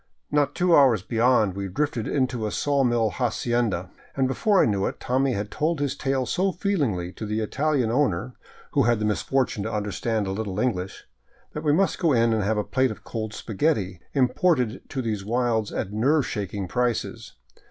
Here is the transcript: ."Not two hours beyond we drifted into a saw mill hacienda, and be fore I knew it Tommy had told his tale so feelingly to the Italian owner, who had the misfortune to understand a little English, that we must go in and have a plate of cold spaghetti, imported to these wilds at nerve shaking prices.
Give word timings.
."Not 0.31 0.55
two 0.55 0.75
hours 0.75 1.03
beyond 1.03 1.53
we 1.55 1.67
drifted 1.67 2.07
into 2.07 2.47
a 2.47 2.51
saw 2.51 2.83
mill 2.83 3.11
hacienda, 3.11 3.91
and 4.15 4.27
be 4.27 4.33
fore 4.33 4.63
I 4.63 4.65
knew 4.65 4.87
it 4.87 4.99
Tommy 4.99 5.33
had 5.33 5.51
told 5.51 5.79
his 5.79 5.95
tale 5.95 6.25
so 6.25 6.51
feelingly 6.51 7.11
to 7.11 7.23
the 7.27 7.39
Italian 7.39 7.91
owner, 7.91 8.33
who 8.71 8.85
had 8.85 8.97
the 8.97 9.05
misfortune 9.05 9.61
to 9.61 9.71
understand 9.71 10.25
a 10.25 10.31
little 10.31 10.59
English, 10.59 11.03
that 11.53 11.61
we 11.63 11.71
must 11.71 11.99
go 11.99 12.13
in 12.13 12.33
and 12.33 12.41
have 12.41 12.57
a 12.57 12.63
plate 12.63 12.89
of 12.89 13.03
cold 13.03 13.31
spaghetti, 13.35 13.99
imported 14.13 14.81
to 14.89 15.03
these 15.03 15.23
wilds 15.23 15.71
at 15.71 15.93
nerve 15.93 16.25
shaking 16.25 16.67
prices. 16.67 17.33